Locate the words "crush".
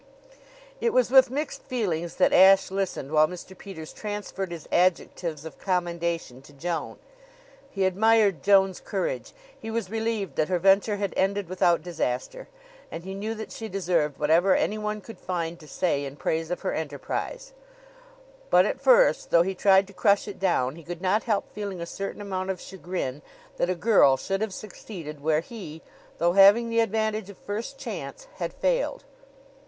19.93-20.27